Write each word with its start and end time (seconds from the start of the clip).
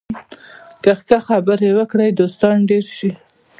که 0.83 0.91
ښه 1.07 1.17
خبرې 1.27 1.69
وکړې، 1.77 2.07
دوستان 2.19 2.55
ډېر 2.69 2.85
شي 2.97 3.11